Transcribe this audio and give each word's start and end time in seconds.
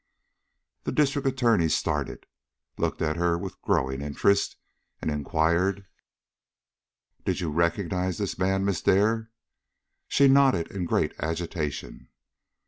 The 0.81 0.91
District 0.91 1.27
Attorney 1.27 1.69
started, 1.69 2.25
looked 2.75 3.03
at 3.03 3.17
her 3.17 3.37
with 3.37 3.61
growing 3.61 4.01
interest, 4.01 4.55
and 4.99 5.11
inquired: 5.11 5.85
"Did 7.23 7.39
you 7.39 7.51
recognize 7.51 8.17
this 8.17 8.39
man, 8.39 8.65
Miss 8.65 8.81
Dare?" 8.81 9.29
She 10.07 10.27
nodded 10.27 10.71
in 10.71 10.85
great 10.85 11.13
agitation. 11.19 12.07